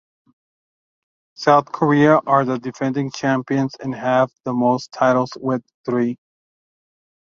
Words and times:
South 1.35 1.65
Korea 1.71 2.21
are 2.25 2.43
the 2.43 2.57
defending 2.57 3.11
champions 3.11 3.75
and 3.79 3.93
have 3.93 4.31
to 4.45 4.51
most 4.51 4.91
titles 4.91 5.31
with 5.39 5.61
three. 5.85 6.17